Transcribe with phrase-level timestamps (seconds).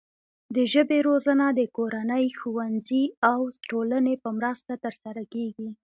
[0.55, 5.69] د ژبې روزنه د کورنۍ، ښوونځي او ټولنې په مرسته ترسره کیږي.